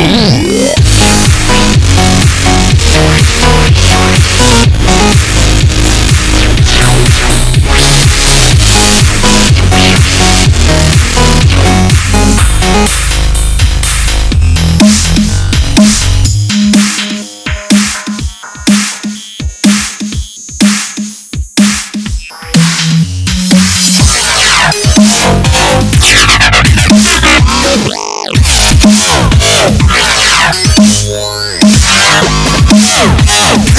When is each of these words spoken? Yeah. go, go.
Yeah. 0.00 0.39
go, 33.00 33.64
go. 33.64 33.69